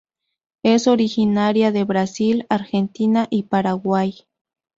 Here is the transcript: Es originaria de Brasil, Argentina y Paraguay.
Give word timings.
Es 0.63 0.87
originaria 0.87 1.71
de 1.71 1.83
Brasil, 1.83 2.47
Argentina 2.49 3.27
y 3.29 3.43
Paraguay. 3.43 4.15